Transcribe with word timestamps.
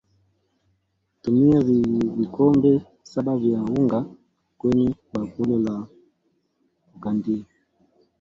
Tumia 1.21 1.61
vikombe 2.17 2.81
saba 3.03 3.37
vya 3.37 3.61
unga 3.63 4.05
kwenye 4.57 4.95
bakuli 5.13 5.57
la 5.57 5.87
kukandia 6.93 7.43